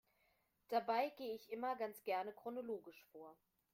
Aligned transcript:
Dabei 0.69 1.09
gehe 1.11 1.35
ich 1.35 1.51
immer 1.51 1.75
ganz 1.75 2.01
gerne 2.01 2.33
chronologisch 2.33 3.05
vor. 3.11 3.37